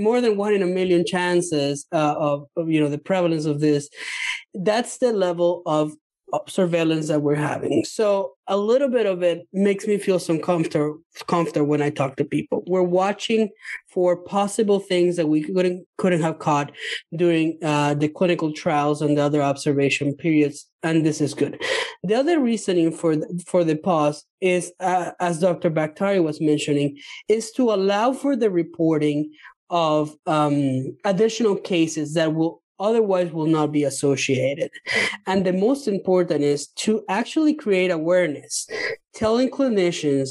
[0.07, 3.59] more than one in a million chances uh, of, of, you know the prevalence of
[3.61, 3.87] this
[4.53, 5.93] that's the level of
[6.47, 7.83] surveillance that we're having.
[7.85, 12.15] So a little bit of it makes me feel some comfort comfort when I talk
[12.17, 12.63] to people.
[12.67, 13.49] We're watching
[13.89, 16.71] for possible things that we couldn't couldn't have caught
[17.15, 21.61] during uh, the clinical trials and the other observation periods, and this is good.
[22.03, 25.71] The other reasoning for the, for the pause is, uh, as Dr.
[25.71, 29.31] Bakhtari was mentioning, is to allow for the reporting
[29.69, 34.71] of um, additional cases that will otherwise will not be associated.
[35.27, 38.67] And the most important is to actually create awareness,
[39.13, 40.29] telling clinicians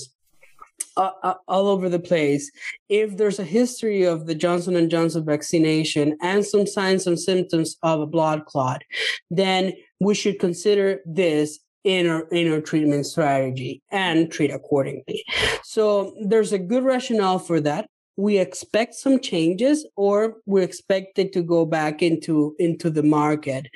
[0.97, 2.51] uh, uh, all over the place
[2.89, 7.77] if there's a history of the Johnson and Johnson vaccination and some signs and symptoms
[7.83, 8.83] of a blood clot,
[9.31, 15.25] then we should consider this in our in our treatment strategy and treat accordingly.
[15.65, 21.33] So there's a good rationale for that we expect some changes or we expect it
[21.33, 23.67] to go back into into the market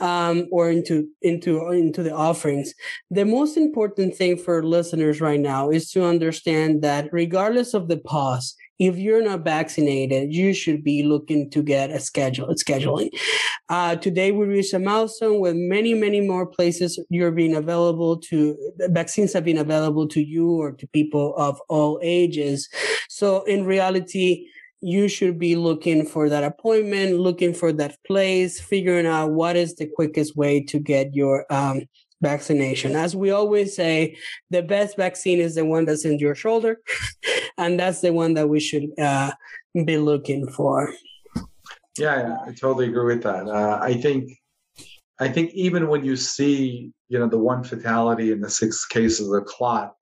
[0.00, 2.74] um, or into into into the offerings.
[3.10, 7.98] The most important thing for listeners right now is to understand that regardless of the
[7.98, 13.10] pause if you're not vaccinated, you should be looking to get a schedule, scheduling.
[13.68, 18.56] Uh, today, we reached a milestone with many, many more places you're being available to,
[18.90, 22.68] vaccines have been available to you or to people of all ages.
[23.08, 24.46] So in reality,
[24.80, 29.74] you should be looking for that appointment, looking for that place, figuring out what is
[29.74, 31.82] the quickest way to get your um,
[32.20, 32.96] vaccination.
[32.96, 34.16] As we always say,
[34.50, 36.80] the best vaccine is the one that's in your shoulder,
[37.58, 39.32] and that's the one that we should uh,
[39.84, 40.92] be looking for.
[41.98, 43.48] Yeah, I totally agree with that.
[43.48, 44.30] Uh, I think
[45.20, 49.30] I think even when you see, you know, the one fatality in the six cases
[49.32, 49.94] of clot,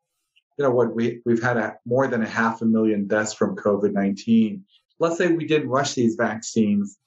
[0.59, 3.57] you know what we we've had a, more than a half a million deaths from
[3.57, 4.64] COVID nineteen.
[4.99, 6.99] Let's say we didn't rush these vaccines,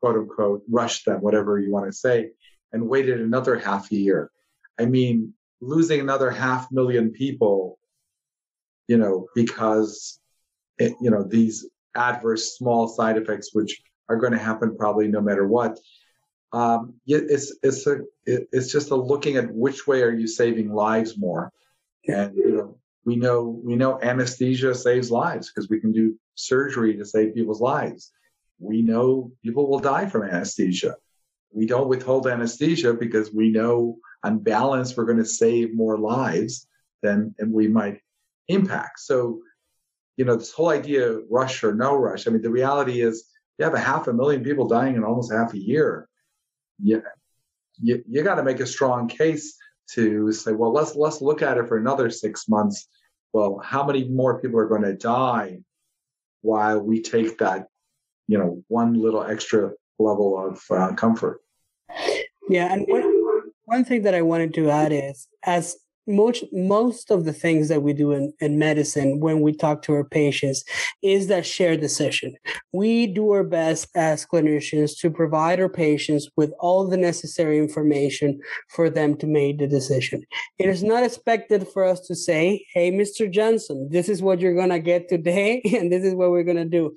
[0.00, 2.30] quote unquote, rush them, whatever you want to say,
[2.72, 4.30] and waited another half a year.
[4.78, 7.78] I mean, losing another half million people,
[8.88, 10.20] you know, because
[10.78, 15.20] it, you know these adverse small side effects, which are going to happen probably no
[15.20, 15.78] matter what.
[16.52, 21.16] Um, it's it's a it's just a looking at which way are you saving lives
[21.16, 21.52] more,
[22.06, 26.96] and you know we know we know anesthesia saves lives because we can do surgery
[26.96, 28.12] to save people's lives.
[28.58, 30.96] We know people will die from anesthesia.
[31.52, 36.66] We don't withhold anesthesia because we know on balance we're going to save more lives
[37.02, 38.00] than and we might
[38.48, 39.00] impact.
[39.00, 39.40] So,
[40.16, 42.26] you know, this whole idea rush or no rush.
[42.26, 45.32] I mean, the reality is you have a half a million people dying in almost
[45.32, 46.08] half a year.
[46.82, 46.98] Yeah,
[47.80, 49.56] you, you got to make a strong case
[49.90, 52.88] to say, well, let's let's look at it for another six months.
[53.32, 55.60] Well, how many more people are going to die
[56.42, 57.68] while we take that,
[58.28, 61.40] you know, one little extra level of uh, comfort?
[62.48, 63.02] Yeah, and one
[63.72, 67.82] one thing that I wanted to add is as most most of the things that
[67.82, 70.62] we do in, in medicine when we talk to our patients
[71.00, 72.34] is that shared decision.
[72.72, 78.40] We do our best as clinicians to provide our patients with all the necessary information
[78.68, 80.22] for them to make the decision.
[80.58, 84.60] It is not expected for us to say hey mr johnson this is what you're
[84.62, 86.94] going to get today and this is what we're going to do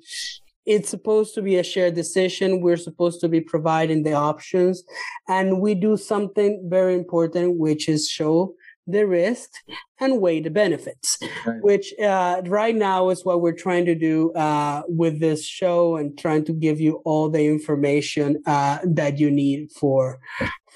[0.66, 2.60] it's supposed to be a shared decision.
[2.60, 4.82] We're supposed to be providing the options.
[5.28, 8.54] And we do something very important, which is show
[8.88, 9.50] the risk
[9.98, 11.62] and weigh the benefits, right.
[11.62, 16.16] which uh, right now is what we're trying to do uh, with this show and
[16.16, 20.20] trying to give you all the information uh, that you need for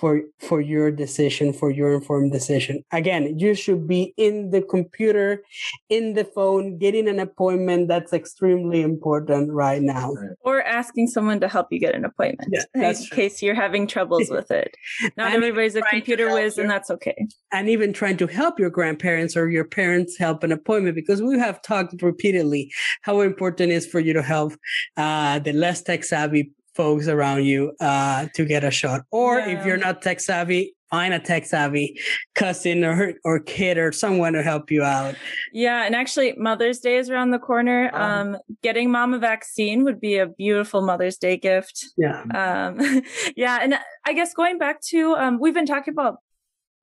[0.01, 2.83] for for your decision for your informed decision.
[2.91, 5.45] Again you should be in the computer
[5.91, 10.15] in the phone getting an appointment that's extremely important right now.
[10.41, 13.17] Or asking someone to help you get an appointment yeah, in true.
[13.17, 14.75] case you're having troubles with it.
[15.17, 17.27] Not and everybody's a computer whiz and that's okay.
[17.53, 21.39] and even trying to help your grandparents or your parents help an appointment because we
[21.39, 22.73] have talked repeatedly
[23.03, 24.55] how important it is for you to help
[24.97, 29.03] uh, the less tech savvy folks around you uh, to get a shot.
[29.11, 29.51] Or yeah.
[29.51, 32.01] if you're not tech savvy, find a tech savvy
[32.35, 35.15] cousin or or kid or someone to help you out.
[35.53, 37.91] Yeah, and actually Mother's Day is around the corner.
[37.93, 41.85] Um, um getting mom a vaccine would be a beautiful Mother's Day gift.
[41.99, 42.23] Yeah.
[42.43, 43.03] Um
[43.37, 46.17] yeah, and I guess going back to um we've been talking about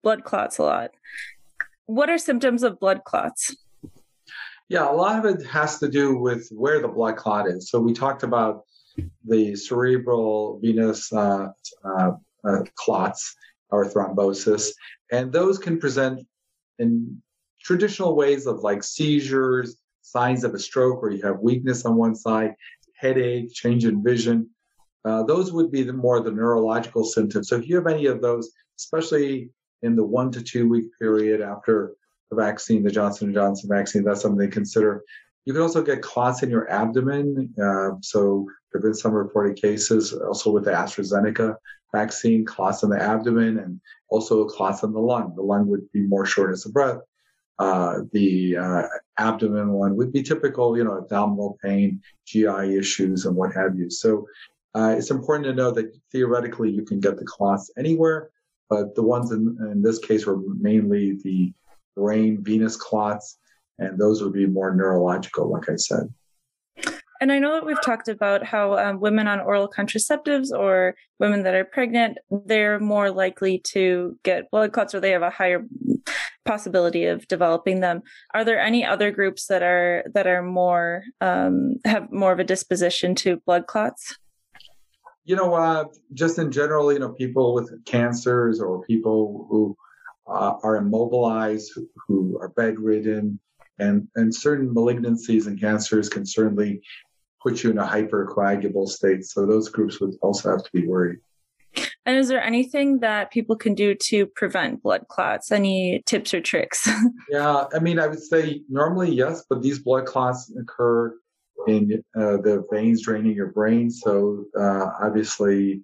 [0.04, 0.92] blood clots a lot.
[1.88, 3.56] What are symptoms of blood clots?
[4.70, 7.70] Yeah, a lot of it has to do with where the blood clot is.
[7.72, 8.64] So we talked about
[9.26, 11.48] the cerebral venous uh,
[11.84, 12.12] uh,
[12.48, 13.36] uh, clots
[13.70, 14.70] or thrombosis,
[15.12, 16.26] and those can present
[16.80, 17.22] in
[17.62, 22.16] traditional ways of like seizures, signs of a stroke, where you have weakness on one
[22.16, 22.56] side,
[22.96, 24.50] headache, change in vision.
[25.06, 27.50] Uh, those would be the more the neurological symptoms.
[27.50, 29.50] So if you have any of those, especially
[29.82, 31.94] in the one to two week period after
[32.30, 35.04] the vaccine, the Johnson & Johnson vaccine, that's something to consider.
[35.48, 37.54] You can also get clots in your abdomen.
[37.58, 41.56] Uh, so there have been some reported cases also with the AstraZeneca
[41.94, 43.80] vaccine, clots in the abdomen and
[44.10, 45.34] also clots in the lung.
[45.38, 46.98] The lung would be more shortness of breath.
[47.60, 48.88] Uh, the uh,
[49.18, 53.90] abdomen one would be typical, you know, abdominal pain, GI issues, and what have you.
[53.90, 54.28] So
[54.76, 58.32] uh, it's important to know that theoretically you can get the clots anywhere,
[58.70, 61.54] but the ones in, in this case were mainly the
[61.96, 63.38] brain venous clots
[63.80, 66.14] and those would be more neurological, like I said.
[67.20, 71.44] And I know that we've talked about how um, women on oral contraceptives or women
[71.44, 75.66] that are pregnant, they're more likely to get blood clots or they have a higher
[76.46, 78.04] possibility of developing them.
[78.34, 82.44] Are there any other groups that are that are more um, have more of a
[82.44, 84.18] disposition to blood clots?
[85.26, 89.76] You know, uh, just in general, you know, people with cancers or people who
[90.26, 93.40] uh, are immobilized, who, who are bedridden,
[93.80, 96.82] and, and certain malignancies and cancers can certainly
[97.42, 99.24] put you in a hypercoagulable state.
[99.26, 101.20] So those groups would also have to be worried.
[102.06, 105.52] And is there anything that people can do to prevent blood clots?
[105.52, 106.90] Any tips or tricks?
[107.30, 111.16] yeah, I mean, I would say normally yes, but these blood clots occur
[111.68, 113.92] in uh, the veins draining your brain.
[113.92, 115.84] So uh, obviously,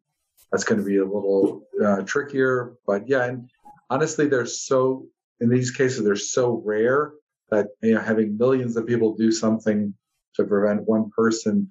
[0.51, 2.73] that's going to be a little uh, trickier.
[2.87, 3.49] But yeah, and
[3.89, 5.05] honestly, they're so
[5.39, 7.11] in these cases they're so rare
[7.53, 9.93] that you know having millions of people do something
[10.35, 11.69] to prevent one person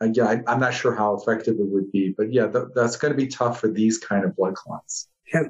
[0.00, 3.12] again, I, am not sure how effective it would be, but yeah, th- that's going
[3.12, 5.08] to be tough for these kind of blood clots.
[5.32, 5.42] Yeah.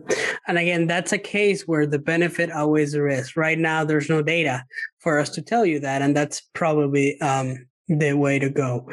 [0.49, 3.36] And again, that's a case where the benefit outweighs the risk.
[3.36, 4.64] Right now, there's no data
[4.99, 6.03] for us to tell you that.
[6.03, 8.89] And that's probably um, the way to go.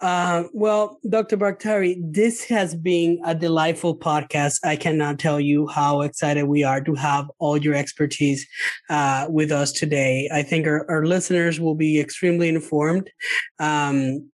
[0.00, 1.36] Uh, well, Dr.
[1.36, 4.60] Bakhtari, this has been a delightful podcast.
[4.64, 8.46] I cannot tell you how excited we are to have all your expertise
[8.90, 10.28] uh, with us today.
[10.32, 13.10] I think our, our, listeners will be extremely informed.
[13.58, 14.30] Um,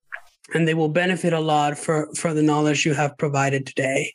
[0.55, 4.13] and they will benefit a lot for, for the knowledge you have provided today.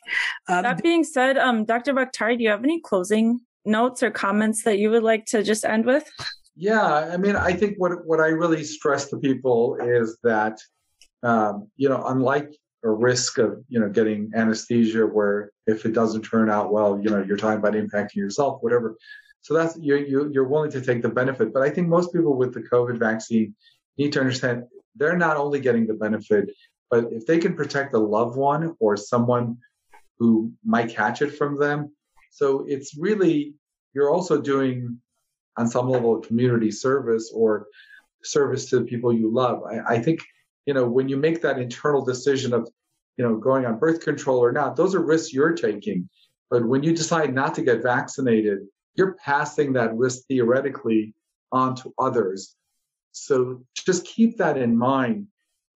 [0.48, 1.92] Uh, that being said, um, Dr.
[1.92, 5.64] Bakhtari, do you have any closing notes or comments that you would like to just
[5.64, 6.10] end with?
[6.56, 10.58] Yeah, I mean, I think what what I really stress to people is that,
[11.22, 16.22] um, you know, unlike a risk of you know getting anesthesia, where if it doesn't
[16.22, 18.96] turn out well, you know, you're talking about impacting yourself, whatever.
[19.40, 21.52] So that's you you you're willing to take the benefit.
[21.52, 23.54] But I think most people with the COVID vaccine
[23.98, 26.50] need to understand they're not only getting the benefit,
[26.88, 29.58] but if they can protect a loved one or someone
[30.18, 31.90] who might catch it from them,
[32.30, 33.54] so it's really
[33.92, 35.00] you're also doing
[35.56, 37.66] on some level of community service or
[38.22, 39.62] service to the people you love.
[39.64, 40.20] I, I think,
[40.66, 42.68] you know, when you make that internal decision of,
[43.16, 46.08] you know, going on birth control or not, those are risks you're taking.
[46.50, 48.60] But when you decide not to get vaccinated,
[48.94, 51.14] you're passing that risk theoretically
[51.52, 52.56] on to others.
[53.12, 55.28] So just keep that in mind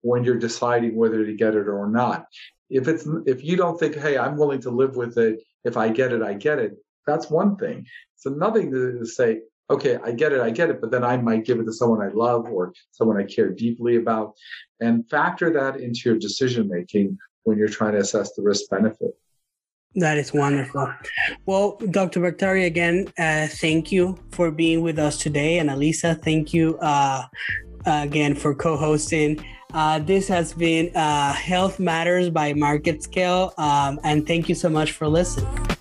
[0.03, 2.27] when you're deciding whether to get it or not.
[2.71, 5.89] If it's if you don't think, hey, I'm willing to live with it, if I
[5.89, 6.77] get it, I get it,
[7.07, 7.87] that's one thing.
[8.15, 9.41] It's another thing to say,
[9.71, 12.03] okay, I get it, I get it, but then I might give it to someone
[12.03, 14.35] I love or someone I care deeply about.
[14.81, 19.15] And factor that into your decision making when you're trying to assess the risk benefit.
[19.95, 20.93] That is wonderful.
[21.47, 22.21] Well, Dr.
[22.21, 25.59] Bakhtari, again, uh, thank you for being with us today.
[25.59, 27.25] And Alisa, thank you uh,
[27.87, 29.45] again for co hosting.
[29.75, 33.55] Uh, this has been uh, Health Matters by Market Scale.
[33.59, 35.78] Um, and thank you so much for listening.